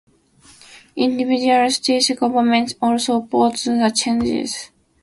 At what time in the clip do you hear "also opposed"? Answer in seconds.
2.81-3.67